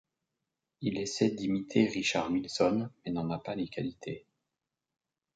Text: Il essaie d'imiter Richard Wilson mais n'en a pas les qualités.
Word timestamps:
Il 0.81 0.97
essaie 0.97 1.29
d'imiter 1.29 1.85
Richard 1.87 2.31
Wilson 2.31 2.89
mais 3.05 3.11
n'en 3.11 3.29
a 3.29 3.37
pas 3.37 3.53
les 3.53 3.67
qualités. 3.67 4.25